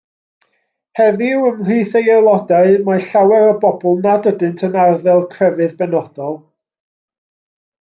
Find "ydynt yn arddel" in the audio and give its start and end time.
4.33-5.23